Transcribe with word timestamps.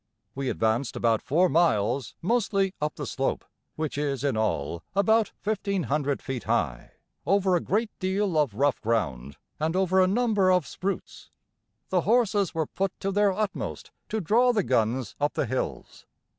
We 0.33 0.49
advanced 0.49 0.95
about 0.95 1.21
four 1.21 1.47
miles 1.47 2.15
mostly 2.23 2.73
up 2.81 2.95
the 2.95 3.05
slope, 3.05 3.45
which 3.75 3.99
is 3.99 4.23
in 4.23 4.35
all 4.35 4.81
about 4.95 5.31
1500 5.43 6.23
feet 6.23 6.45
high, 6.45 6.93
over 7.27 7.55
a 7.55 7.59
great 7.61 7.91
deal 7.99 8.35
of 8.35 8.55
rough 8.55 8.81
ground 8.81 9.37
and 9.59 9.75
over 9.75 10.01
a 10.01 10.07
number 10.07 10.51
of 10.51 10.65
spruits. 10.65 11.29
The 11.89 12.01
horses 12.01 12.51
were 12.55 12.65
put 12.65 12.99
to 12.99 13.11
their 13.11 13.31
utmost 13.31 13.91
to 14.09 14.19
draw 14.19 14.51
the 14.51 14.63
guns 14.63 15.15
up 15.21 15.33
the 15.33 15.45
hills. 15.45 16.07